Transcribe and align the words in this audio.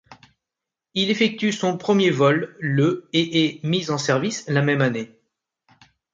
Il 0.95 1.11
effectue 1.11 1.51
son 1.51 1.77
premier 1.77 2.09
vol 2.09 2.55
le 2.59 3.07
et 3.13 3.45
est 3.59 3.63
mis 3.63 3.91
en 3.91 3.99
service 3.99 4.43
la 4.47 4.63
même 4.63 4.81
année. 4.81 5.15